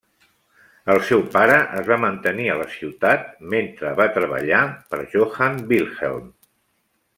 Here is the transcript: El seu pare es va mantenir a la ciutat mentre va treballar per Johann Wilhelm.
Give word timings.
El 0.93 1.01
seu 1.09 1.19
pare 1.35 1.57
es 1.81 1.89
va 1.91 1.97
mantenir 2.05 2.47
a 2.53 2.55
la 2.63 2.65
ciutat 2.77 3.29
mentre 3.55 3.93
va 4.01 4.09
treballar 4.17 4.65
per 4.95 5.05
Johann 5.15 5.63
Wilhelm. 5.73 6.29